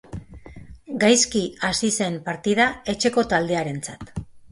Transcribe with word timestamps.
Gaizki 1.01 1.41
hasi 1.69 1.89
zen 1.97 2.17
partida 2.29 2.65
etxeko 2.95 3.25
taldearentzat. 3.35 4.11